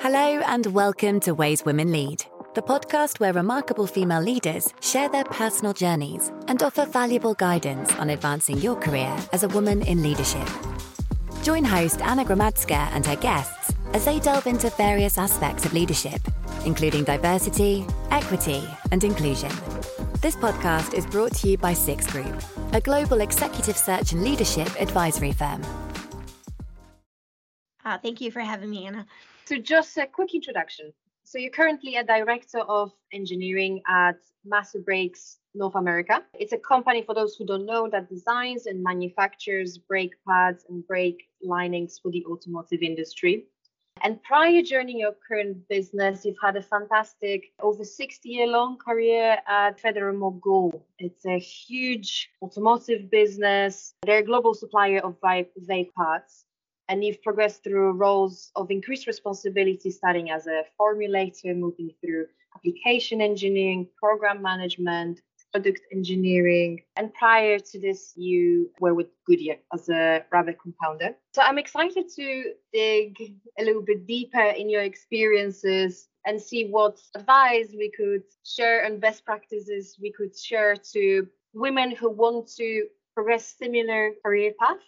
[0.00, 5.24] Hello, and welcome to Ways Women Lead, the podcast where remarkable female leaders share their
[5.24, 10.48] personal journeys and offer valuable guidance on advancing your career as a woman in leadership.
[11.42, 16.20] Join host Anna Gromadska and her guests as they delve into various aspects of leadership,
[16.64, 18.62] including diversity, equity,
[18.92, 19.50] and inclusion.
[20.20, 22.40] This podcast is brought to you by Six Group,
[22.72, 25.60] a global executive search and leadership advisory firm.
[27.84, 29.04] Uh, thank you for having me, Anna.
[29.48, 30.92] So just a quick introduction.
[31.24, 34.16] So you're currently a director of engineering at
[34.46, 36.22] Masu Brakes North America.
[36.34, 40.86] It's a company for those who don't know that designs and manufactures brake pads and
[40.86, 43.46] brake linings for the automotive industry.
[44.02, 49.38] And prior joining your current business, you've had a fantastic over 60 year long career
[49.48, 50.86] at Federal-Mogul.
[50.98, 53.94] It's a huge automotive business.
[54.04, 56.44] They're a global supplier of vape parts
[56.88, 63.20] and you've progressed through roles of increased responsibility, starting as a formulator, moving through application
[63.20, 65.20] engineering, program management,
[65.52, 66.82] product engineering.
[66.96, 71.16] And prior to this, you were with Goodyear as a rubber compounder.
[71.34, 73.16] So I'm excited to dig
[73.58, 79.00] a little bit deeper in your experiences and see what advice we could share and
[79.00, 84.78] best practices we could share to women who want to progress similar career path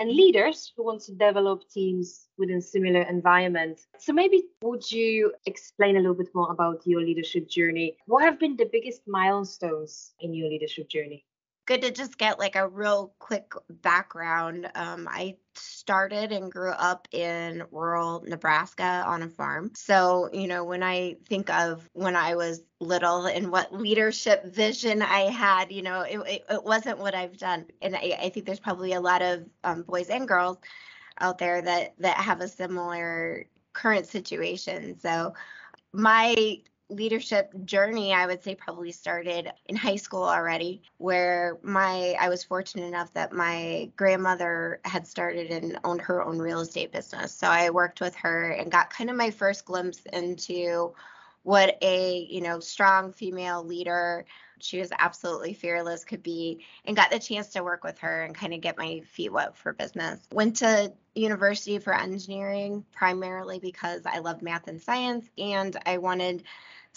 [0.00, 3.80] and leaders who want to develop teams within similar environment.
[3.98, 7.96] So maybe would you explain a little bit more about your leadership journey?
[8.06, 11.24] What have been the biggest milestones in your leadership journey?
[11.68, 14.70] Good to just get like a real quick background.
[14.74, 19.72] Um, I started and grew up in rural Nebraska on a farm.
[19.76, 25.02] So, you know, when I think of when I was little and what leadership vision
[25.02, 27.66] I had, you know, it, it, it wasn't what I've done.
[27.82, 30.56] And I, I, think there's probably a lot of um, boys and girls
[31.20, 33.44] out there that that have a similar
[33.74, 34.98] current situation.
[35.00, 35.34] So,
[35.92, 42.28] my leadership journey i would say probably started in high school already where my i
[42.28, 47.32] was fortunate enough that my grandmother had started and owned her own real estate business.
[47.32, 50.94] So i worked with her and got kind of my first glimpse into
[51.42, 54.24] what a you know strong female leader
[54.60, 58.34] she was absolutely fearless could be and got the chance to work with her and
[58.34, 60.18] kind of get my feet wet for business.
[60.32, 66.44] Went to university for engineering primarily because i love math and science and i wanted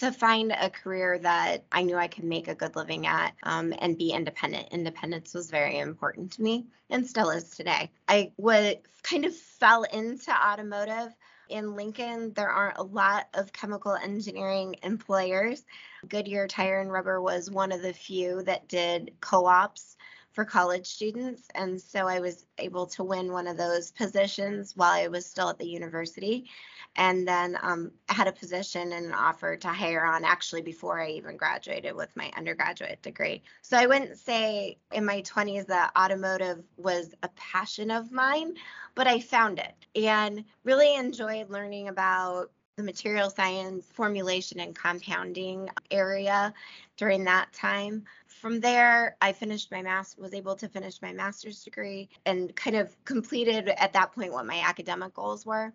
[0.02, 3.72] to find a career that I knew I could make a good living at um,
[3.78, 4.70] and be independent.
[4.72, 7.92] Independence was very important to me and still is today.
[8.08, 11.14] I would kind of fell into automotive.
[11.50, 15.64] In Lincoln, there aren't a lot of chemical engineering employers.
[16.10, 19.98] Goodyear Tire and Rubber was one of the few that did co ops
[20.32, 21.48] for college students.
[21.56, 25.50] And so I was able to win one of those positions while I was still
[25.50, 26.50] at the university
[26.96, 31.12] and then um, had a position and an offer to hire on actually before I
[31.12, 33.44] even graduated with my undergraduate degree.
[33.62, 38.56] So I wouldn't say in my 20s that automotive was a passion of mine,
[38.96, 45.70] but I found it and really enjoyed learning about the material science formulation and compounding
[45.92, 46.54] area
[46.98, 48.04] during that time
[48.42, 52.76] from there i finished my master was able to finish my master's degree and kind
[52.76, 55.72] of completed at that point what my academic goals were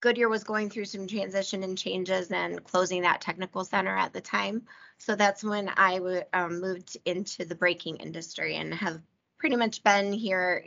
[0.00, 4.20] Goodyear was going through some transition and changes and closing that technical center at the
[4.22, 4.62] time.
[4.96, 9.02] So that's when I w- um, moved into the braking industry and have
[9.38, 10.64] pretty much been here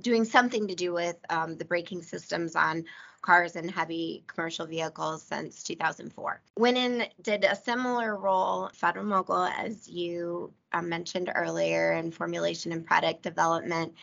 [0.00, 2.84] doing something to do with um, the braking systems on
[3.22, 6.40] cars and heavy commercial vehicles since 2004.
[6.56, 12.86] Went in, did a similar role, Federal-Mogul, as you um, mentioned earlier, in formulation and
[12.86, 13.94] product development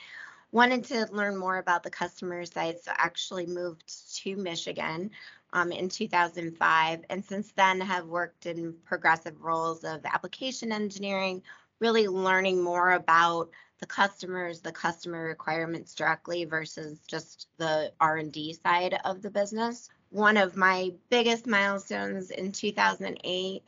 [0.53, 5.09] wanted to learn more about the customer side, so actually moved to Michigan
[5.51, 11.41] um, in 2005, and since then have worked in progressive roles of application engineering,
[11.79, 13.49] really learning more about
[13.83, 19.89] the customers, the customer requirements directly versus just the R&D side of the business.
[20.09, 23.61] One of my biggest milestones in 2008,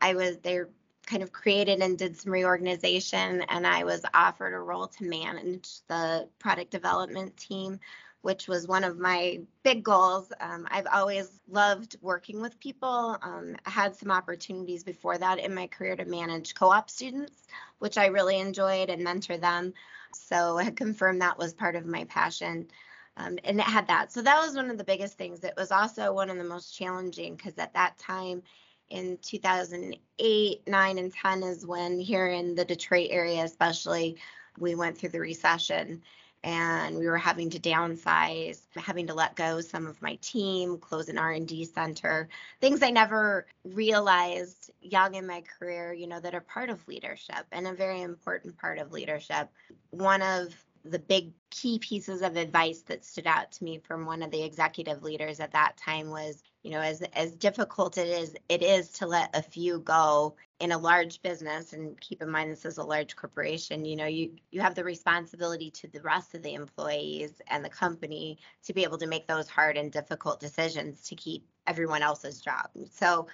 [0.00, 0.70] I was there
[1.06, 5.86] kind of created and did some reorganization, and I was offered a role to manage
[5.86, 7.78] the product development team,
[8.22, 10.32] which was one of my big goals.
[10.40, 13.16] Um, I've always loved working with people.
[13.22, 17.46] Um, I had some opportunities before that in my career to manage co op students,
[17.78, 19.72] which I really enjoyed and mentor them.
[20.12, 22.68] So I confirmed that was part of my passion.
[23.16, 24.12] Um, and it had that.
[24.12, 25.42] So that was one of the biggest things.
[25.44, 28.42] It was also one of the most challenging because at that time,
[28.90, 34.16] in 2008, 9, and 10 is when here in the Detroit area, especially,
[34.58, 36.02] we went through the recession.
[36.42, 41.08] And we were having to downsize, having to let go some of my team, close
[41.08, 42.28] an R&D center,
[42.60, 47.44] things I never realized young in my career, you know, that are part of leadership
[47.52, 49.50] and a very important part of leadership.
[49.90, 50.54] One of
[50.84, 54.42] the big key pieces of advice that stood out to me from one of the
[54.42, 58.90] executive leaders at that time was you know as as difficult it is it is
[58.90, 62.78] to let a few go in a large business and keep in mind this is
[62.78, 66.54] a large corporation you know you you have the responsibility to the rest of the
[66.54, 71.14] employees and the company to be able to make those hard and difficult decisions to
[71.14, 72.68] keep everyone else's job.
[72.90, 73.26] So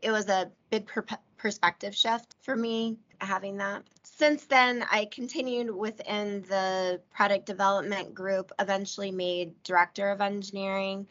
[0.00, 1.04] it was a big per-
[1.36, 3.82] perspective shift for me having that.
[4.04, 11.08] Since then, I continued within the product development group, eventually made director of engineering,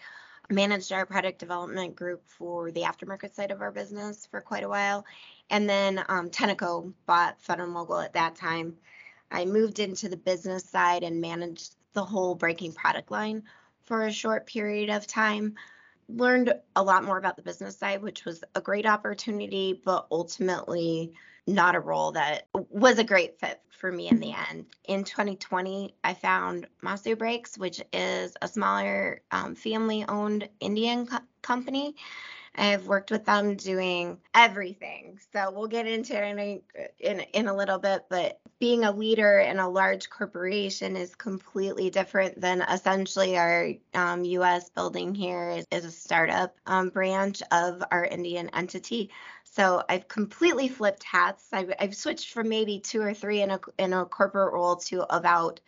[0.52, 4.70] managed our product development group for the aftermarket side of our business for quite a
[4.70, 5.06] while.
[5.50, 8.78] And then um, Tenneco bought Federal-Mogul at that time.
[9.32, 13.44] I moved into the business side and managed the whole braking product line
[13.84, 15.56] for a short period of time.
[16.10, 21.14] Learned a lot more about the business side, which was a great opportunity, but ultimately
[21.48, 24.66] not a role that was a great fit for me in the end.
[24.88, 31.18] In 2020, I found Masu Brakes, which is a smaller um, family owned Indian co-
[31.42, 31.96] company.
[32.56, 35.20] I've worked with them doing everything.
[35.32, 36.62] So we'll get into it in a,
[37.00, 41.90] in, in a little bit, but being a leader in a large corporation is completely
[41.90, 47.82] different than essentially our um, US building here is, is a startup um, branch of
[47.90, 49.10] our Indian entity.
[49.44, 51.48] So I've completely flipped hats.
[51.52, 55.14] I've, I've switched from maybe two or three in a in a corporate role to
[55.14, 55.60] about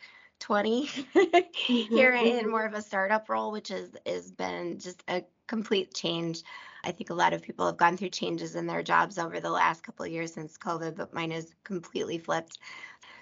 [0.43, 2.49] 20 mm-hmm, here in mm-hmm.
[2.49, 6.43] more of a startup role, which is has been just a complete change.
[6.83, 9.49] I think a lot of people have gone through changes in their jobs over the
[9.49, 12.57] last couple of years since COVID, but mine is completely flipped.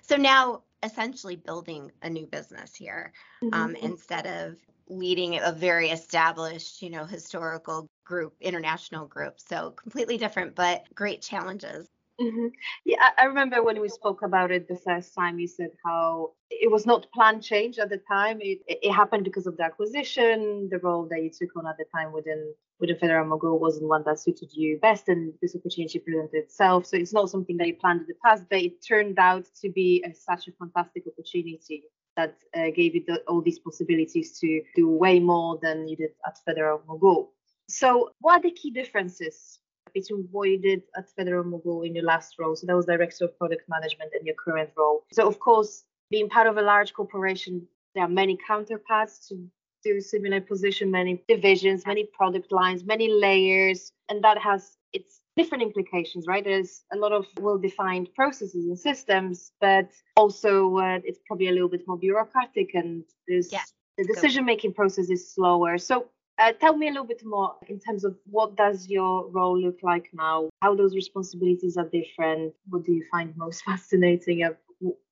[0.01, 3.13] So now essentially building a new business here
[3.43, 3.53] mm-hmm.
[3.53, 4.57] um, instead of
[4.87, 9.39] leading a very established, you know, historical group, international group.
[9.39, 11.87] So completely different, but great challenges.
[12.21, 12.47] Mm-hmm.
[12.85, 16.69] Yeah, I remember when we spoke about it the first time, you said how it
[16.69, 18.39] was not planned change at the time.
[18.41, 20.69] It, it happened because of the acquisition.
[20.69, 24.19] The role that you took on at the time within within Federal-Mogul wasn't one that
[24.19, 26.85] suited you best, and this opportunity presented itself.
[26.85, 29.69] So it's not something that you planned in the past, but it turned out to
[29.69, 31.83] be a, such a fantastic opportunity
[32.17, 36.11] that uh, gave you the, all these possibilities to do way more than you did
[36.27, 37.31] at Federal-Mogul.
[37.69, 39.59] So, what are the key differences
[39.95, 42.55] you did at Federal-Mogul in your last role?
[42.55, 45.03] So, that was Director of Product Management in your current role.
[45.11, 49.35] So, of course, being part of a large corporation, there are many counterparts to
[49.83, 55.63] do similar position, many divisions, many product lines, many layers, and that has its different
[55.63, 56.43] implications, right?
[56.43, 61.69] There's a lot of well-defined processes and systems, but also uh, it's probably a little
[61.69, 63.63] bit more bureaucratic, and there's yeah,
[63.97, 65.77] the decision-making process is slower.
[65.77, 69.59] So uh, tell me a little bit more in terms of what does your role
[69.59, 70.49] look like now?
[70.61, 72.53] How those responsibilities are different?
[72.69, 74.47] What do you find most fascinating?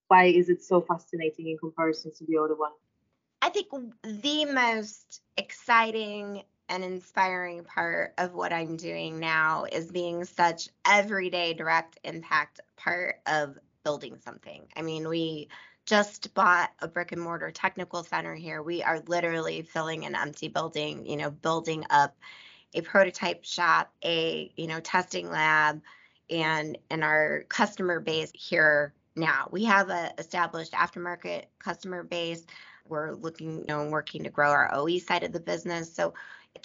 [0.08, 2.72] Why is it so fascinating in comparison to the other one?
[3.42, 3.68] I think
[4.04, 11.54] the most exciting and inspiring part of what I'm doing now is being such everyday
[11.54, 14.68] direct impact part of building something.
[14.76, 15.50] I mean, we
[15.90, 18.62] just bought a brick and mortar technical center here.
[18.62, 22.16] We are literally filling an empty building, you know, building up
[22.76, 25.82] a prototype shop, a, you know, testing lab
[26.30, 29.48] and and our customer base here now.
[29.50, 32.46] We have a established aftermarket customer base.
[32.88, 35.92] We're looking, you know, working to grow our OE side of the business.
[35.92, 36.14] So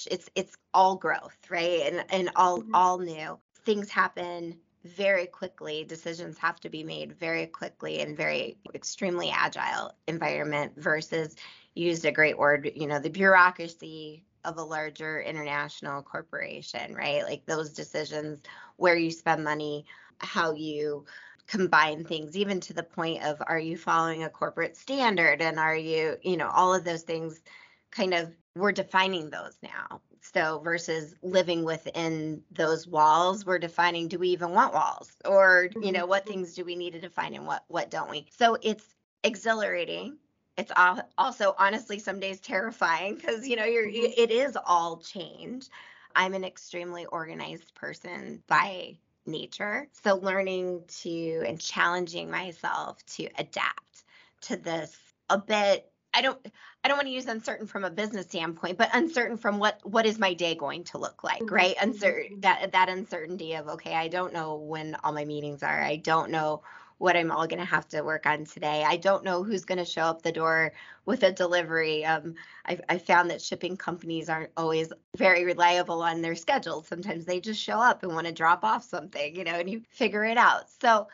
[0.06, 1.80] it's it's all growth, right?
[1.90, 2.74] And and all mm-hmm.
[2.74, 3.38] all new.
[3.64, 5.84] Things happen very quickly.
[5.84, 11.36] Decisions have to be made very quickly and very extremely agile environment versus
[11.74, 17.24] used a great word, you know, the bureaucracy of a larger international corporation, right?
[17.24, 18.40] Like those decisions,
[18.76, 19.86] where you spend money,
[20.18, 21.06] how you
[21.46, 25.76] combine things, even to the point of are you following a corporate standard and are
[25.76, 27.42] you, you know, all of those things
[27.90, 30.00] kind of we're defining those now.
[30.20, 35.92] So versus living within those walls, we're defining do we even want walls or you
[35.92, 36.32] know what mm-hmm.
[36.32, 38.26] things do we need to define and what what don't we?
[38.36, 38.84] So it's
[39.22, 40.16] exhilarating.
[40.56, 40.72] It's
[41.18, 44.12] also honestly some days terrifying because you know you're mm-hmm.
[44.16, 45.68] it is all change.
[46.16, 48.96] I'm an extremely organized person by
[49.26, 49.88] nature.
[50.04, 54.04] So learning to and challenging myself to adapt
[54.42, 54.96] to this
[55.28, 56.38] a bit I don't
[56.82, 60.06] I don't want to use uncertain from a business standpoint, but uncertain from what what
[60.06, 61.54] is my day going to look like, mm-hmm.
[61.54, 61.74] right?
[61.80, 62.40] Uncertain mm-hmm.
[62.40, 65.82] that that uncertainty of okay, I don't know when all my meetings are.
[65.82, 66.62] I don't know
[66.98, 68.84] what I'm all going to have to work on today.
[68.84, 70.72] I don't know who's going to show up the door
[71.04, 72.04] with a delivery.
[72.04, 76.86] Um, I, I found that shipping companies aren't always very reliable on their schedules.
[76.86, 79.82] Sometimes they just show up and want to drop off something, you know, and you
[79.90, 80.70] figure it out.
[80.80, 81.08] So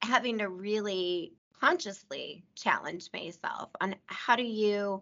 [0.00, 5.00] having to really consciously challenge myself on how do you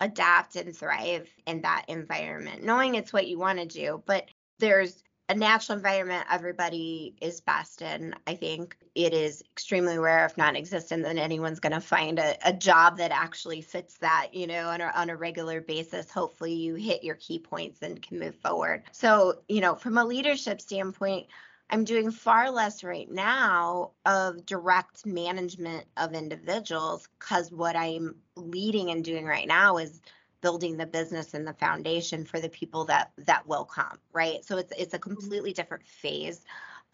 [0.00, 5.02] adapt and thrive in that environment, knowing it's what you want to do, but there's
[5.28, 8.14] a natural environment everybody is best in.
[8.26, 12.36] I think it is extremely rare, if non existent, that anyone's going to find a,
[12.48, 16.10] a job that actually fits that, you know, on a, on a regular basis.
[16.10, 18.84] Hopefully, you hit your key points and can move forward.
[18.92, 21.26] So, you know, from a leadership standpoint,
[21.70, 28.90] I'm doing far less right now of direct management of individuals because what I'm leading
[28.90, 30.00] and doing right now is
[30.40, 34.56] building the business and the foundation for the people that that will come right so
[34.56, 35.14] it's it's a mm-hmm.
[35.14, 36.44] completely different phase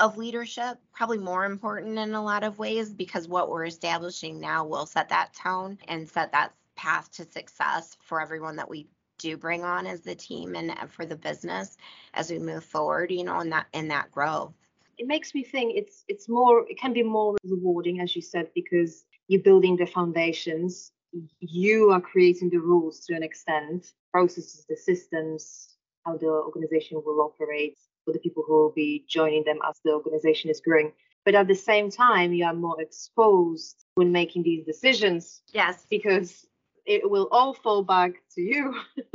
[0.00, 4.64] of leadership probably more important in a lot of ways because what we're establishing now
[4.64, 8.86] will set that tone and set that path to success for everyone that we
[9.18, 11.76] do bring on as the team and for the business
[12.14, 14.54] as we move forward you know in that in that growth
[14.98, 18.48] it makes me think it's it's more it can be more rewarding as you said
[18.54, 20.92] because you're building the foundations
[21.40, 27.20] you are creating the rules to an extent, processes, the systems, how the organization will
[27.20, 30.92] operate for the people who will be joining them as the organization is growing.
[31.24, 35.42] But at the same time, you are more exposed when making these decisions.
[35.52, 35.86] Yes.
[35.88, 36.46] Because
[36.84, 38.74] it will all fall back to you.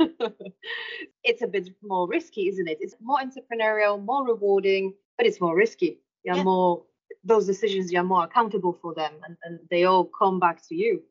[1.22, 2.78] it's a bit more risky, isn't it?
[2.80, 6.00] It's more entrepreneurial, more rewarding, but it's more risky.
[6.24, 6.42] You're yeah.
[6.44, 6.82] more
[7.24, 11.02] those decisions you're more accountable for them and, and they all come back to you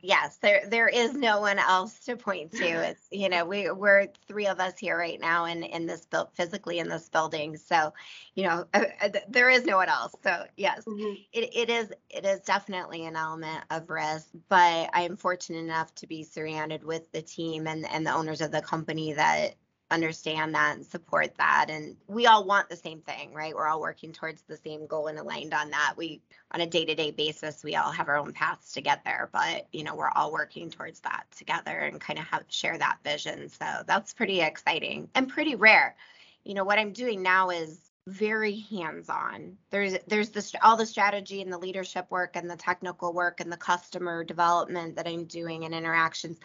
[0.00, 4.06] yes there there is no one else to point to it's you know we we're
[4.28, 7.92] three of us here right now in in this built physically in this building so
[8.36, 11.14] you know uh, uh, there is no one else so yes mm-hmm.
[11.32, 15.92] it, it is it is definitely an element of risk but i am fortunate enough
[15.96, 19.56] to be surrounded with the team and and the owners of the company that
[19.90, 23.54] understand that and support that and we all want the same thing right?
[23.54, 25.94] We're all working towards the same goal and aligned on that.
[25.96, 29.68] We on a day-to-day basis we all have our own paths to get there but
[29.72, 33.48] you know we're all working towards that together and kind of have share that vision.
[33.48, 35.94] So that's pretty exciting and pretty rare.
[36.44, 39.56] You know what i'm doing now is very hands-on.
[39.70, 43.50] There's there's this all the strategy and the leadership work and the technical work and
[43.52, 46.38] the customer development that i'm doing and interactions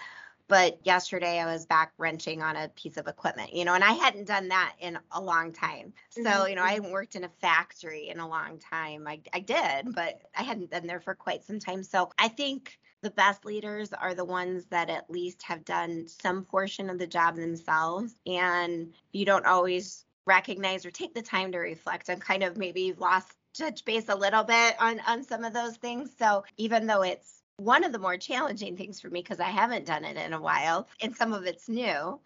[0.48, 3.94] but yesterday I was back wrenching on a piece of equipment, you know, and I
[3.94, 5.94] hadn't done that in a long time.
[6.10, 6.50] So, mm-hmm.
[6.50, 9.08] you know, I hadn't worked in a factory in a long time.
[9.08, 11.84] I, I did, but I hadn't been there for quite some time.
[11.84, 16.46] So I think the best leaders are the ones that at least have done some
[16.46, 18.16] portion of the job themselves.
[18.26, 22.94] And you don't always recognize or take the time to reflect on kind of maybe
[22.94, 26.12] lost touch base a little bit on on some of those things.
[26.18, 29.86] So even though it's one of the more challenging things for me because I haven't
[29.86, 32.20] done it in a while and some of it's new,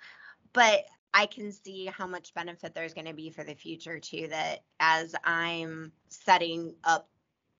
[0.54, 4.28] but I can see how much benefit there's going to be for the future too.
[4.30, 7.10] That as I'm setting up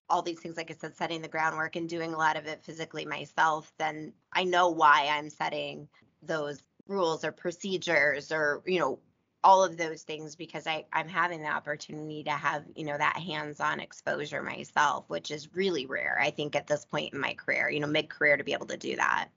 [0.08, 2.62] all these things, like I said, setting the groundwork and doing a lot of it
[2.62, 5.88] physically myself, then I know why I'm setting
[6.22, 8.98] those rules or procedures or, you know,
[9.46, 13.16] all of those things because I, I'm having the opportunity to have, you know, that
[13.16, 17.70] hands-on exposure myself, which is really rare, I think, at this point in my career,
[17.70, 19.28] you know, mid-career to be able to do that.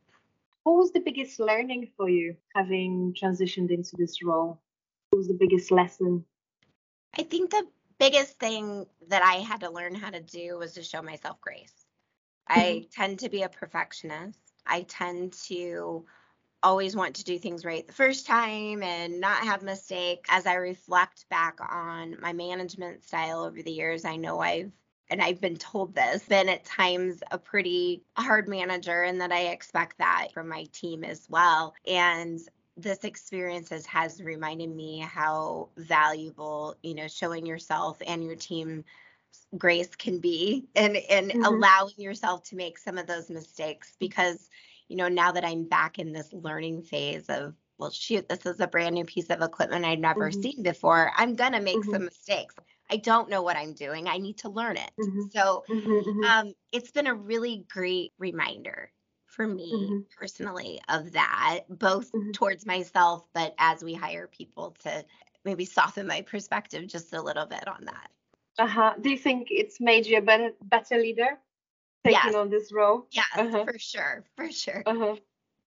[0.64, 4.60] What was the biggest learning for you having transitioned into this role?
[5.12, 6.26] What was the biggest lesson?
[7.16, 7.68] I think the
[8.00, 11.86] biggest thing that I had to learn how to do was to show myself grace.
[12.50, 12.60] Mm-hmm.
[12.60, 14.40] I tend to be a perfectionist.
[14.66, 16.06] I tend to
[16.62, 20.30] always want to do things right the first time and not have mistakes.
[20.32, 24.72] As I reflect back on my management style over the years, I know I've
[25.10, 29.48] and I've been told this, been at times a pretty hard manager, and that I
[29.48, 31.74] expect that from my team as well.
[31.88, 32.40] And
[32.78, 38.86] this experience has, has reminded me how valuable, you know, showing yourself and your team
[39.58, 41.44] grace can be and and mm-hmm.
[41.44, 44.50] allowing yourself to make some of those mistakes because
[44.90, 48.60] you know, now that I'm back in this learning phase of, well, shoot, this is
[48.60, 50.42] a brand new piece of equipment I'd never mm-hmm.
[50.42, 51.92] seen before, I'm going to make mm-hmm.
[51.92, 52.56] some mistakes.
[52.90, 54.08] I don't know what I'm doing.
[54.08, 54.92] I need to learn it.
[55.00, 55.22] Mm-hmm.
[55.32, 56.24] So mm-hmm, mm-hmm.
[56.24, 58.92] um, it's been a really great reminder
[59.28, 60.00] for me mm-hmm.
[60.18, 65.06] personally of that, both towards myself, but as we hire people to
[65.46, 68.10] maybe soften my perspective just a little bit on that.
[68.58, 68.94] Uh huh.
[69.00, 71.38] Do you think it's made you a better better leader?
[72.06, 72.36] Taking yes.
[72.36, 73.08] on this role?
[73.12, 73.66] Yes, uh-huh.
[73.66, 74.84] for sure, for sure.
[74.86, 75.16] Uh-huh.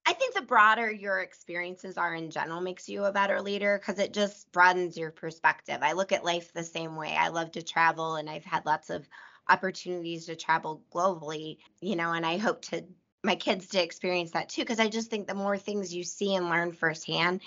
[0.05, 4.01] I think the broader your experiences are in general makes you a better leader because
[4.01, 5.79] it just broadens your perspective.
[5.81, 7.15] I look at life the same way.
[7.17, 9.09] I love to travel and I've had lots of
[9.49, 12.85] opportunities to travel globally, you know, and I hope to
[13.23, 16.35] my kids to experience that too because I just think the more things you see
[16.35, 17.41] and learn firsthand,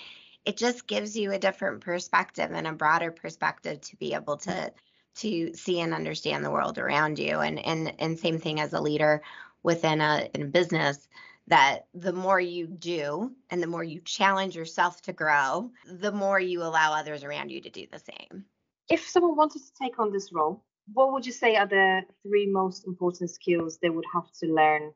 [0.46, 4.72] it just gives you a different perspective and a broader perspective to be able to
[5.16, 8.80] to see and understand the world around you and and and same thing as a
[8.80, 9.22] leader
[9.62, 11.08] within a, in a business
[11.48, 16.40] that the more you do and the more you challenge yourself to grow, the more
[16.40, 18.44] you allow others around you to do the same.
[18.88, 22.46] If someone wanted to take on this role, what would you say are the three
[22.46, 24.92] most important skills they would have to learn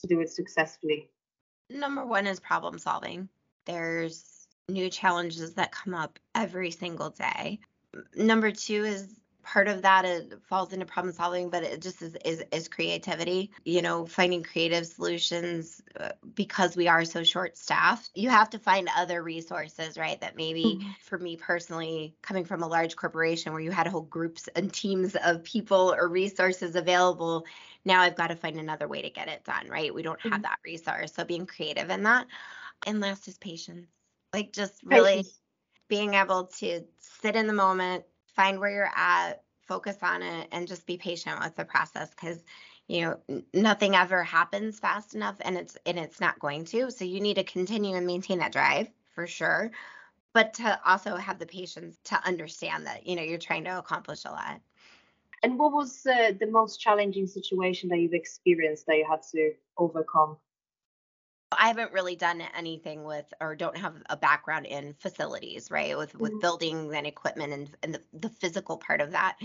[0.00, 1.08] to do it successfully?
[1.70, 3.28] Number one is problem solving.
[3.66, 7.60] There's new challenges that come up every single day.
[8.16, 12.16] Number two is part of that it falls into problem solving but it just is,
[12.24, 18.10] is, is creativity you know finding creative solutions uh, because we are so short staffed
[18.14, 20.90] you have to find other resources right that maybe mm-hmm.
[21.00, 25.16] for me personally coming from a large corporation where you had whole groups and teams
[25.24, 27.44] of people or resources available
[27.84, 30.32] now i've got to find another way to get it done right we don't have
[30.32, 30.42] mm-hmm.
[30.42, 32.26] that resource so being creative in that
[32.86, 33.88] and last is patience
[34.32, 35.40] like just really patience.
[35.88, 38.04] being able to sit in the moment
[38.34, 42.42] find where you're at, focus on it, and just be patient with the process because
[42.88, 46.90] you know nothing ever happens fast enough and it's and it's not going to.
[46.90, 49.70] So you need to continue and maintain that drive for sure.
[50.34, 54.24] But to also have the patience to understand that you know you're trying to accomplish
[54.24, 54.60] a lot.
[55.42, 59.52] And what was uh, the most challenging situation that you've experienced that you had to
[59.76, 60.36] overcome
[61.58, 65.96] I haven't really done anything with or don't have a background in facilities, right?
[65.96, 66.40] With with mm-hmm.
[66.40, 69.38] building and equipment and, and the, the physical part of that.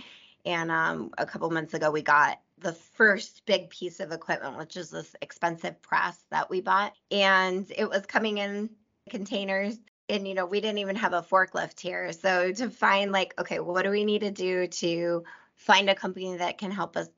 [0.45, 4.77] And um, a couple months ago, we got the first big piece of equipment, which
[4.77, 6.93] is this expensive press that we bought.
[7.11, 8.69] And it was coming in
[9.09, 9.77] containers.
[10.09, 12.13] And, you know, we didn't even have a forklift here.
[12.13, 15.23] So to find, like, okay, what do we need to do to
[15.55, 17.09] find a company that can help us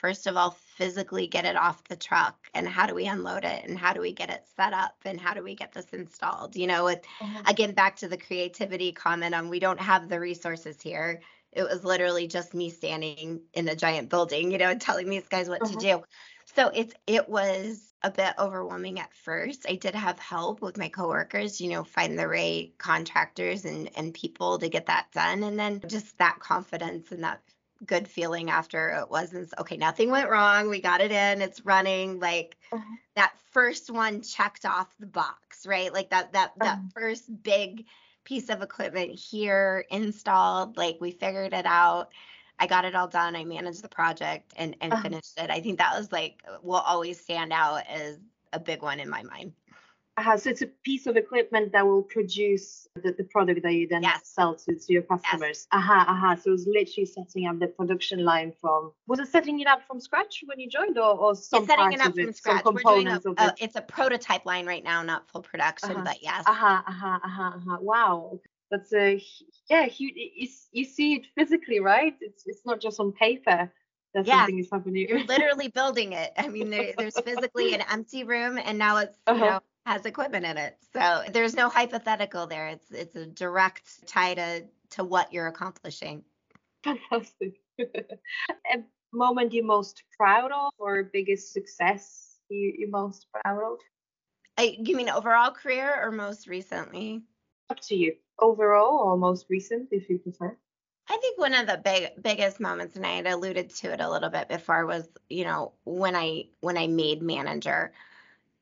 [0.00, 3.64] first of all physically get it off the truck and how do we unload it
[3.66, 6.56] and how do we get it set up and how do we get this installed
[6.56, 7.46] you know with mm-hmm.
[7.46, 11.20] again back to the creativity comment on we don't have the resources here
[11.52, 15.48] it was literally just me standing in a giant building you know telling these guys
[15.48, 15.78] what mm-hmm.
[15.78, 16.02] to do
[16.54, 19.66] so it's it was a bit overwhelming at first.
[19.68, 24.14] I did have help with my coworkers, you know, find the right contractors and and
[24.14, 27.40] people to get that done and then just that confidence and that
[27.84, 30.68] good feeling after it wasn't okay nothing went wrong.
[30.68, 31.40] We got it in.
[31.42, 32.20] It's running.
[32.20, 32.96] Like uh-huh.
[33.16, 35.92] that first one checked off the box right?
[35.92, 36.88] Like that that that uh-huh.
[36.94, 37.86] first big
[38.24, 42.10] piece of equipment here installed like we figured it out.
[42.58, 43.34] I got it all done.
[43.34, 45.02] I managed the project and and uh-huh.
[45.02, 45.50] finished it.
[45.50, 48.18] I think that was like will always stand out as
[48.52, 49.52] a big one in my mind
[50.36, 54.02] so it's a piece of equipment that will produce the, the product that you then
[54.02, 54.20] yes.
[54.24, 55.66] sell to, to your customers.
[55.72, 55.82] Yes.
[55.82, 56.34] Aha, aha.
[56.36, 58.92] So it was literally setting up the production line from.
[59.06, 61.92] Was it setting it up from scratch when you joined, or, or some it's setting
[61.92, 62.64] it up from it, scratch.
[62.64, 66.04] We're doing a, a, It's a prototype line right now, not full production, uh-huh.
[66.04, 66.44] but yes.
[66.46, 67.78] Aha, aha, aha, aha.
[67.80, 68.40] Wow.
[68.70, 69.22] That's a
[69.68, 69.88] yeah.
[69.96, 70.12] You,
[70.72, 72.14] you, see it physically, right?
[72.20, 73.72] It's it's not just on paper
[74.14, 74.40] that yeah.
[74.40, 75.08] something is happening.
[75.08, 76.32] You're literally building it.
[76.36, 79.44] I mean, there, there's physically an empty room, and now it's uh-huh.
[79.44, 80.76] you know has equipment in it.
[80.92, 82.68] So there's no hypothetical there.
[82.68, 86.24] It's it's a direct tie to to what you're accomplishing.
[86.84, 87.60] Fantastic.
[87.78, 93.78] a moment you're most proud of or biggest success you, you're most proud of?
[94.58, 97.22] I, you mean overall career or most recently?
[97.70, 98.16] Up to you.
[98.38, 100.56] Overall or most recent, if you prefer.
[101.08, 104.10] I think one of the big biggest moments, and I had alluded to it a
[104.10, 107.92] little bit before, was you know when I when I made manager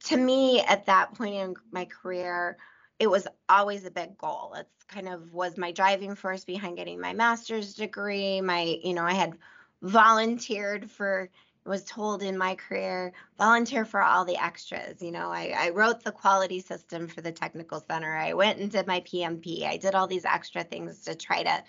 [0.04, 2.56] to me at that point in my career
[2.98, 4.54] it was always a big goal.
[4.56, 8.40] It's kind of was my driving force behind getting my master's degree.
[8.40, 9.38] My you know i had
[9.82, 11.28] volunteered for
[11.64, 15.00] was told in my career volunteer for all the extras.
[15.02, 18.14] You know I, I wrote the quality system for the technical center.
[18.16, 21.62] I went and did my pmp i did all these extra things to try to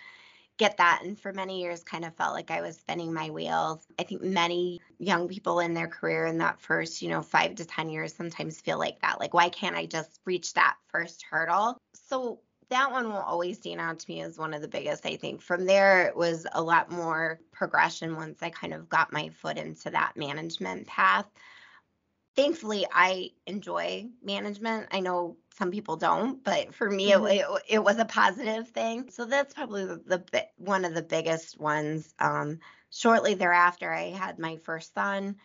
[0.59, 1.01] get that.
[1.03, 3.87] And for many years, kind of felt like I was spinning my wheels.
[3.97, 7.65] I think many young people in their career in that first, you know, five to
[7.65, 9.19] 10 years sometimes feel like that.
[9.19, 11.77] Like, why can't I just reach that first hurdle?
[11.95, 15.15] So that one will always stand out to me as one of the biggest, I
[15.15, 15.41] think.
[15.41, 19.57] From there, it was a lot more progression once I kind of got my foot
[19.57, 21.25] into that management path.
[22.39, 24.87] Thankfully, I enjoy management.
[24.91, 27.25] I know some people don't, but for me, mm-hmm.
[27.25, 29.09] it, it, it, was a positive thing.
[29.09, 32.13] So that's probably the, the one of the biggest ones.
[32.19, 32.59] Um,
[32.91, 35.35] shortly thereafter, I had my first son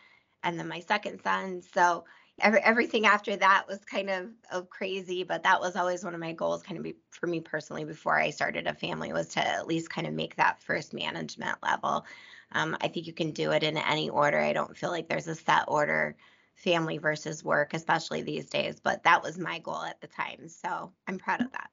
[0.44, 1.62] and then my second son.
[1.74, 2.04] So,
[2.38, 6.20] every, everything after that was kind of, of crazy, but that was always one of
[6.20, 9.44] my goals, kind of be, for me personally, before I started a family, was to
[9.44, 12.06] at least kind of make that first management level.
[12.52, 14.38] Um, I think you can do it in any order.
[14.38, 16.14] I don't feel like there's a set order,
[16.54, 20.48] family versus work, especially these days, but that was my goal at the time.
[20.48, 21.70] So I'm proud of that.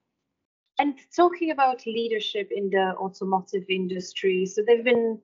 [0.79, 5.19] And talking about leadership in the automotive industry, so there've been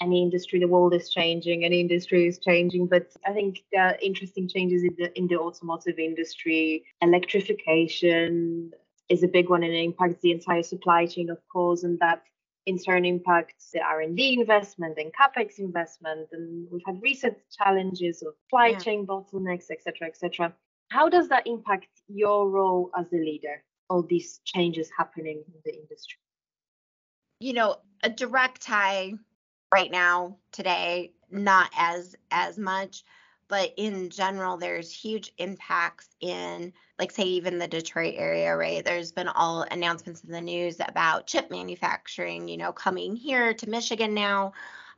[0.00, 2.86] any industry, the world is changing, any industry is changing.
[2.86, 6.84] But I think there are interesting changes in the in the automotive industry.
[7.02, 8.72] Electrification
[9.08, 12.22] is a big one and it impacts the entire supply chain, of course, and that
[12.70, 16.28] in turn impacts the R&D investment and capex investment.
[16.32, 18.78] And we've had recent challenges of supply yeah.
[18.78, 20.54] chain bottlenecks, etc., etc.
[20.90, 23.62] How does that impact your role as a leader?
[23.88, 26.18] All these changes happening in the industry.
[27.40, 29.14] You know, a direct tie
[29.74, 33.04] right now today not as as much
[33.50, 38.84] but in general there's huge impacts in like say even the detroit area right?
[38.84, 43.68] There's been all announcements in the news about chip manufacturing you know coming here to
[43.68, 44.52] michigan now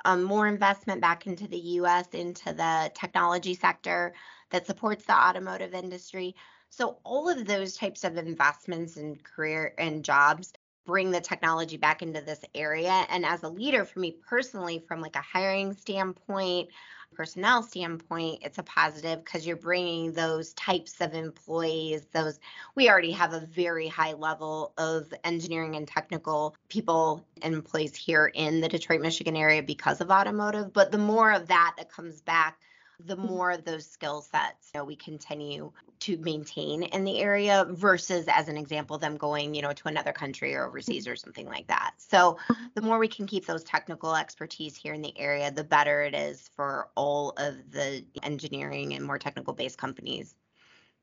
[0.05, 4.15] um, more investment back into the us into the technology sector
[4.51, 6.35] that supports the automotive industry.
[6.71, 10.53] So all of those types of investments and career and jobs
[10.85, 13.07] bring the technology back into this area.
[13.09, 16.69] And as a leader for me personally from like a hiring standpoint
[17.15, 22.41] personnel standpoint it's a positive because you're bringing those types of employees those
[22.75, 28.31] we already have a very high level of engineering and technical people and employees here
[28.35, 30.73] in the detroit michigan area because of automotive.
[30.73, 32.59] But the more of that that comes back
[33.07, 33.27] the mm-hmm.
[33.27, 38.27] more of those skill sets you know, we continue to maintain in the area versus
[38.29, 41.67] as an example them going you know to another country or overseas or something like
[41.69, 41.95] that.
[41.99, 42.65] So mm-hmm.
[42.75, 46.15] the more we can keep those technical expertise here in the area the better it
[46.15, 50.35] is for all of the engineering and more technical based companies.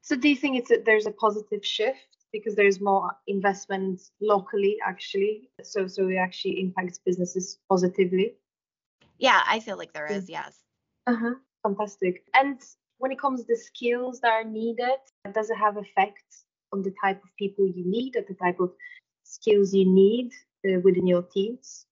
[0.01, 4.77] So do you think it's a, there's a positive shift because there's more investment locally
[4.85, 5.49] actually?
[5.63, 8.35] So so it actually impacts businesses positively?
[9.17, 10.57] Yeah i feel like there is yes.
[11.07, 12.23] Uh-huh fantastic.
[12.33, 12.59] And
[12.97, 14.99] when it comes to the skills that are needed,
[15.33, 18.71] does it have effects on the type of people you need or the type of
[19.23, 20.31] skills you need
[20.67, 21.85] uh, within your teams?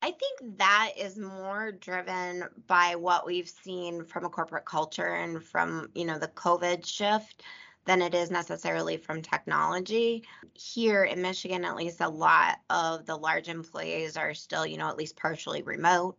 [0.00, 5.42] I think that is more driven by what we've seen from a corporate culture and
[5.42, 7.42] from, you know, the COVID shift
[7.84, 10.22] than it is necessarily from technology.
[10.54, 14.88] Here in Michigan, at least a lot of the large employees are still, you know,
[14.88, 16.16] at least partially remote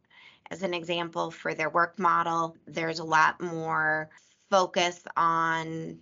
[0.51, 2.55] as an example for their work model.
[2.67, 4.09] There's a lot more
[4.49, 5.99] focus on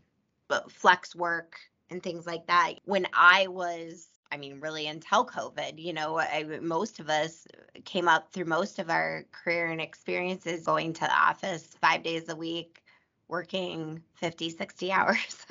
[0.50, 2.76] uh, flex work and things like that.
[2.86, 7.48] When I was I mean, really until COVID, you know, I, most of us
[7.86, 12.30] came up through most of our career and experiences going to the office five days
[12.30, 12.82] a week,
[13.28, 15.46] working 50, 60 hours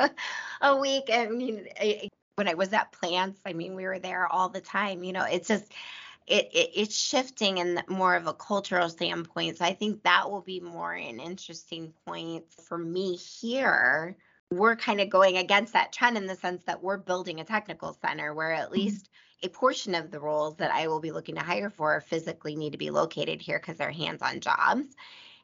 [0.61, 1.05] a week.
[1.13, 4.61] I mean, I, when I was at plants, I mean, we were there all the
[4.61, 5.05] time.
[5.05, 5.73] You know, it's just,
[6.27, 9.59] it, it, it's shifting in more of a cultural standpoint.
[9.59, 14.17] So I think that will be more an interesting point for me here.
[14.51, 17.97] We're kind of going against that trend in the sense that we're building a technical
[18.01, 18.75] center where at mm-hmm.
[18.75, 19.09] least
[19.43, 22.73] a portion of the roles that I will be looking to hire for physically need
[22.73, 24.87] to be located here because they're hands-on jobs.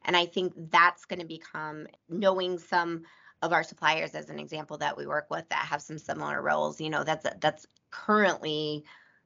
[0.05, 3.03] And I think that's going to become knowing some
[3.42, 6.81] of our suppliers as an example that we work with that have some similar roles,
[6.81, 8.85] you know, that's that's currently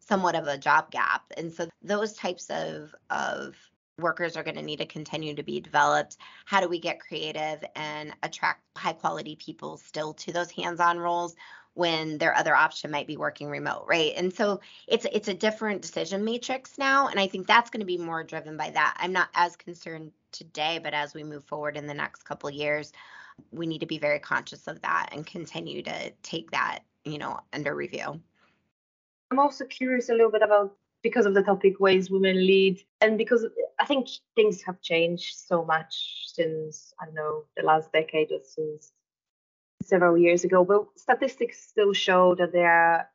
[0.08, 1.24] somewhat of a job gap.
[1.36, 3.56] And so those types of of
[3.98, 6.18] workers are going to need to continue to be developed.
[6.44, 11.34] How do we get creative and attract high quality people still to those hands-on roles
[11.72, 14.12] when their other option might be working remote, right?
[14.16, 17.86] And so it's it's a different decision matrix now and I think that's going to
[17.86, 18.96] be more driven by that.
[18.98, 22.92] I'm not as concerned today, but as we move forward in the next couple years,
[23.50, 27.40] we need to be very conscious of that and continue to take that, you know,
[27.52, 28.20] under review.
[29.36, 30.72] I'm also curious a little bit about
[31.02, 33.44] because of the topic ways women lead and because
[33.78, 38.38] I think things have changed so much since I don't know the last decade or
[38.42, 38.92] since
[39.82, 40.64] several years ago.
[40.64, 43.10] But statistics still show that there are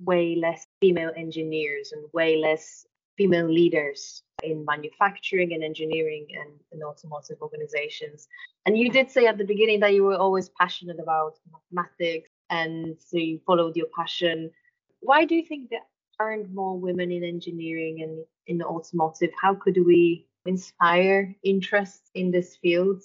[0.00, 2.84] way less female engineers and way less
[3.16, 8.26] female leaders in manufacturing and engineering and in automotive organizations.
[8.66, 12.96] And you did say at the beginning that you were always passionate about mathematics and
[12.98, 14.50] so you followed your passion
[15.02, 15.80] why do you think there
[16.18, 19.30] aren't more women in engineering and in the automotive?
[19.40, 23.02] How could we inspire interest in this field?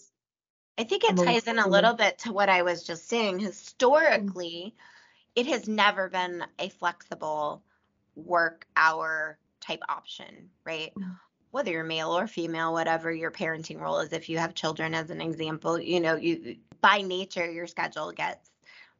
[0.77, 3.37] I think it ties in a little bit to what I was just saying.
[3.37, 3.47] Mm-hmm.
[3.47, 4.75] Historically,
[5.35, 7.63] it has never been a flexible
[8.15, 10.93] work hour type option, right?
[10.95, 11.11] Mm-hmm.
[11.51, 15.09] whether you're male or female, whatever your parenting role is, if you have children as
[15.09, 18.51] an example, you know, you by nature your schedule gets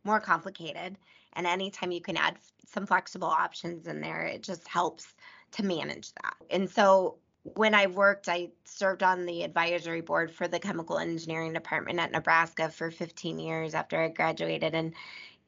[0.04, 0.98] more complicated.
[1.38, 5.14] And anytime you can add some flexible options in there, it just helps
[5.54, 6.36] to manage that.
[6.50, 7.16] And so
[7.56, 12.12] when I worked, I served on the advisory board for the chemical engineering department at
[12.12, 14.76] Nebraska for 15 years after I graduated.
[14.76, 14.94] And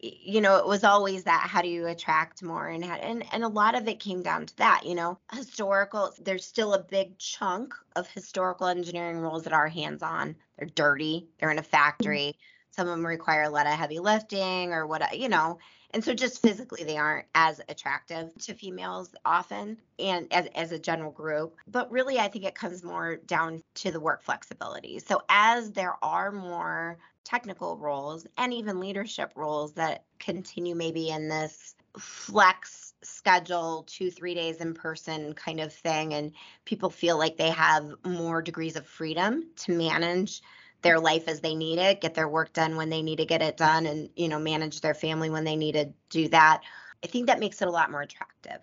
[0.01, 3.43] you know, it was always that how do you attract more and how, and and
[3.43, 7.17] a lot of it came down to that, you know, historical there's still a big
[7.17, 10.37] chunk of historical engineering roles that are hands-on.
[10.57, 12.29] They're dirty, they're in a factory.
[12.29, 12.71] Mm-hmm.
[12.71, 15.59] Some of them require a lot of heavy lifting or what, you know,
[15.91, 20.79] and so just physically they aren't as attractive to females often and as, as a
[20.79, 24.99] general group but really i think it comes more down to the work flexibility.
[24.99, 31.27] So as there are more technical roles and even leadership roles that continue maybe in
[31.29, 36.33] this flex schedule two three days in person kind of thing and
[36.65, 40.41] people feel like they have more degrees of freedom to manage
[40.81, 43.41] their life as they need it get their work done when they need to get
[43.41, 46.61] it done and you know manage their family when they need to do that
[47.03, 48.59] i think that makes it a lot more attractive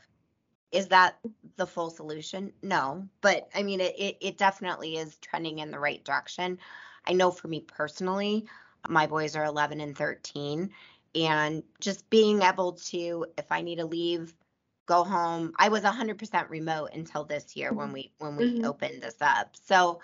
[0.72, 1.18] is that
[1.56, 5.78] the full solution no but i mean it, it, it definitely is trending in the
[5.78, 6.58] right direction
[7.06, 8.46] I know for me personally,
[8.88, 10.70] my boys are 11 and 13,
[11.14, 14.34] and just being able to, if I need to leave,
[14.86, 15.52] go home.
[15.56, 18.64] I was 100% remote until this year when we when we mm-hmm.
[18.64, 19.56] opened this up.
[19.64, 20.00] So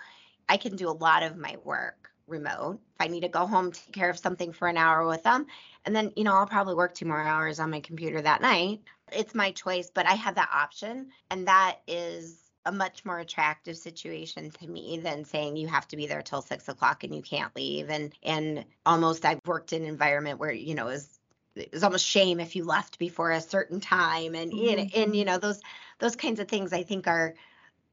[0.49, 2.79] I can do a lot of my work remote.
[2.99, 5.47] If I need to go home, take care of something for an hour with them,
[5.85, 8.81] and then you know I'll probably work two more hours on my computer that night.
[9.11, 13.77] It's my choice, but I have that option, and that is a much more attractive
[13.77, 17.21] situation to me than saying you have to be there till six o'clock and you
[17.21, 17.89] can't leave.
[17.89, 21.19] And and almost I've worked in an environment where you know is
[21.55, 24.79] it was almost shame if you left before a certain time and mm-hmm.
[24.79, 25.61] and, and you know those
[25.99, 27.35] those kinds of things I think are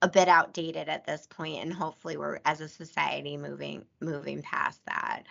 [0.02, 4.80] a bit outdated at this point and hopefully we're as a society moving moving past
[4.86, 5.24] that.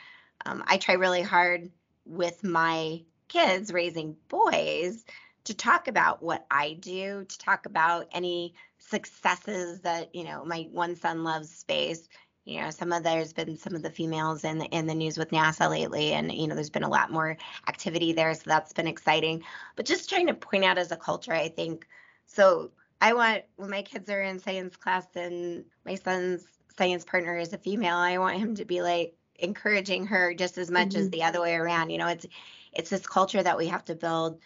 [0.45, 1.69] Um, I try really hard
[2.05, 5.05] with my kids raising boys
[5.45, 10.67] to talk about what I do, to talk about any successes that you know my
[10.71, 12.08] one son loves space
[12.45, 15.17] you know some of there's been some of the females in the in the news
[15.17, 18.73] with nasa lately and you know there's been a lot more activity there so that's
[18.73, 19.43] been exciting
[19.75, 21.88] but just trying to point out as a culture i think
[22.25, 26.45] so i want when my kids are in science class and my son's
[26.77, 30.69] science partner is a female i want him to be like encouraging her just as
[30.69, 31.01] much mm-hmm.
[31.01, 32.25] as the other way around you know it's
[32.73, 34.39] it's this culture that we have to build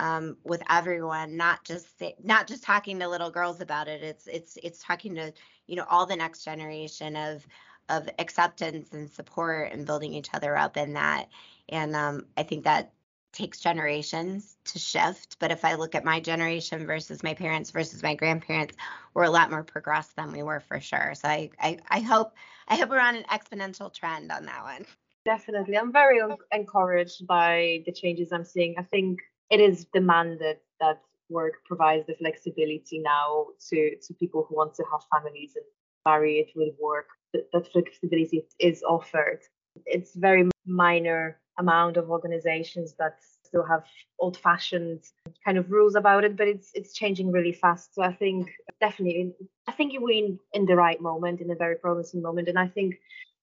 [0.00, 4.02] um, with everyone, not just not just talking to little girls about it.
[4.02, 5.32] It's it's it's talking to
[5.66, 7.46] you know all the next generation of
[7.90, 11.28] of acceptance and support and building each other up in that.
[11.68, 12.92] And um, I think that
[13.32, 15.36] takes generations to shift.
[15.38, 18.76] But if I look at my generation versus my parents versus my grandparents,
[19.14, 21.12] we're a lot more progressed than we were for sure.
[21.14, 22.34] So I I, I hope
[22.68, 24.86] I hope we're on an exponential trend on that one.
[25.24, 25.76] Definitely.
[25.76, 26.20] I'm very
[26.52, 28.74] encouraged by the changes I'm seeing.
[28.78, 34.56] I think it is demanded that work provides the flexibility now to, to people who
[34.56, 35.64] want to have families and
[36.06, 37.06] marry it with work.
[37.32, 39.40] That, that flexibility is offered.
[39.86, 43.14] It's very minor amount of organizations that
[43.50, 43.84] still have
[44.18, 45.02] old-fashioned
[45.44, 47.94] kind of rules about it, but it's it's changing really fast.
[47.94, 49.32] So I think definitely,
[49.70, 52.68] I think you're in in the right moment, in a very promising moment, and I
[52.68, 52.90] think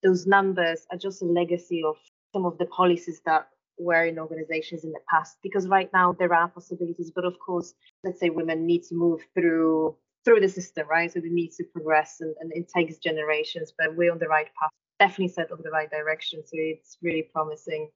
[0.03, 1.95] those numbers are just a legacy of
[2.33, 3.47] some of the policies that
[3.79, 5.37] were in organizations in the past.
[5.43, 9.21] Because right now there are possibilities but of course let's say women need to move
[9.33, 11.11] through through the system right?
[11.11, 14.49] So they need to progress and, and it takes generations but we're on the right
[14.59, 14.71] path.
[14.99, 16.41] Definitely set on the right direction.
[16.45, 17.89] So it's really promising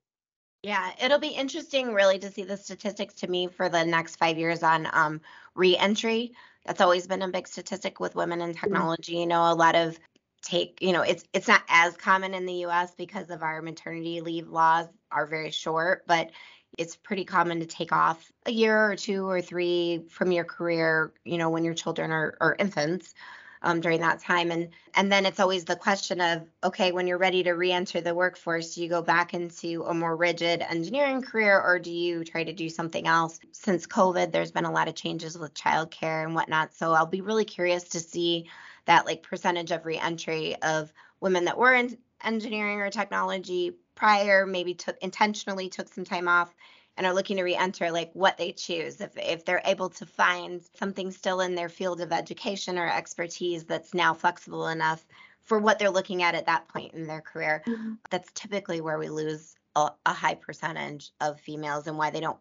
[0.63, 4.37] yeah, it'll be interesting really to see the statistics to me for the next five
[4.37, 5.21] years on um,
[5.55, 6.33] reentry.
[6.65, 8.59] That's always been a big statistic with women in mm-hmm.
[8.59, 9.13] technology.
[9.17, 9.97] You know, a lot of
[10.41, 14.21] take you know it's it's not as common in the US because of our maternity
[14.21, 16.31] leave laws are very short but
[16.77, 21.13] it's pretty common to take off a year or two or three from your career
[21.23, 23.13] you know when your children are, are infants
[23.61, 24.51] um, during that time.
[24.51, 28.15] And and then it's always the question of okay when you're ready to re-enter the
[28.15, 32.43] workforce do you go back into a more rigid engineering career or do you try
[32.43, 33.39] to do something else?
[33.51, 36.73] Since covid there's been a lot of changes with childcare and whatnot.
[36.73, 38.49] So i'll be really curious to see
[38.85, 44.73] that like percentage of reentry of women that were in engineering or technology prior maybe
[44.73, 46.53] took intentionally took some time off
[47.01, 50.61] and are looking to re-enter like what they choose if if they're able to find
[50.77, 55.03] something still in their field of education or expertise that's now flexible enough
[55.41, 57.93] for what they're looking at at that point in their career mm-hmm.
[58.11, 62.37] that's typically where we lose a, a, high percentage of females and why they don't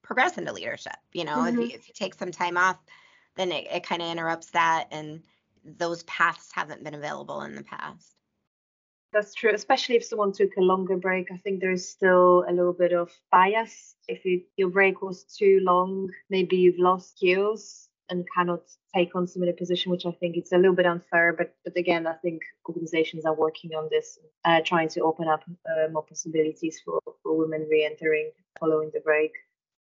[0.00, 1.60] progress into leadership you know mm-hmm.
[1.60, 2.78] if, you, if you take some time off
[3.34, 5.22] then it, it kind of interrupts that and
[5.76, 8.14] those paths haven't been available in the past.
[9.12, 11.30] That's true, especially if someone took a longer break.
[11.32, 13.94] I think there's still a little bit of bias.
[14.06, 18.62] If you, your break was too long, maybe you've lost skills and cannot
[18.94, 21.32] take on similar position, which I think it's a little bit unfair.
[21.32, 25.42] But but again, I think organizations are working on this, uh, trying to open up
[25.66, 29.32] uh, more possibilities for, for women re-entering following the break.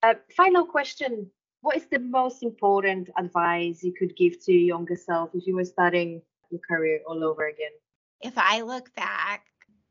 [0.03, 1.31] Uh, final question:
[1.61, 5.57] What is the most important advice you could give to your younger self if you
[5.57, 7.73] were starting your career all over again?
[8.21, 9.47] If I look back,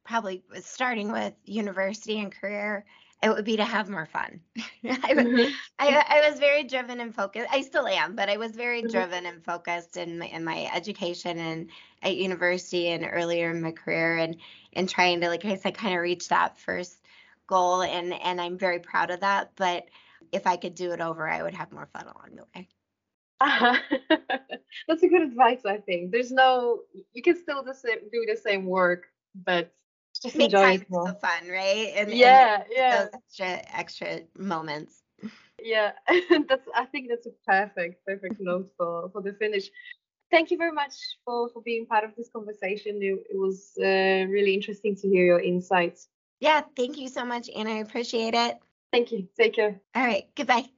[0.05, 2.85] probably starting with university and career,
[3.21, 4.39] it would be to have more fun.
[4.57, 5.53] I, mm-hmm.
[5.77, 7.49] I, I, was very driven and focused.
[7.51, 8.91] I still am, but I was very mm-hmm.
[8.91, 11.69] driven and focused in my, in my education and
[12.01, 14.37] at university and earlier in my career and
[14.73, 16.97] and trying to, like I said, kind of reach that first
[17.45, 17.81] goal.
[17.81, 19.51] And and I'm very proud of that.
[19.55, 19.85] But
[20.31, 22.69] if I could do it over, I would have more fun along the way.
[23.41, 23.77] Uh-huh.
[24.87, 25.65] That's a good advice.
[25.65, 26.81] I think there's no
[27.13, 29.73] you can still do the same work, but
[30.21, 31.15] just Make enjoy it more.
[31.21, 31.93] fun, right?
[31.95, 33.03] And yeah, and yeah.
[33.03, 35.01] Those extra extra moments.
[35.61, 35.91] Yeah,
[36.47, 36.67] that's.
[36.75, 39.69] I think that's a perfect perfect note for for the finish.
[40.31, 40.93] Thank you very much
[41.25, 43.01] for for being part of this conversation.
[43.01, 46.07] It, it was uh, really interesting to hear your insights.
[46.39, 47.71] Yeah, thank you so much, Anna.
[47.71, 48.59] I appreciate it.
[48.91, 49.27] Thank you.
[49.37, 49.79] Take care.
[49.95, 50.27] All right.
[50.35, 50.69] Goodbye.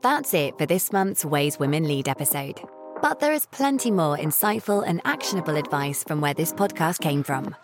[0.00, 2.60] That's it for this month's Ways Women Lead episode.
[3.02, 7.56] But there is plenty more insightful and actionable advice from where this podcast came from.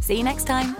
[0.00, 0.76] See you next time.